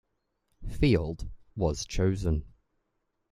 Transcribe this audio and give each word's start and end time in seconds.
Field 0.67 1.29
was 1.55 1.85
chosen. 1.85 2.43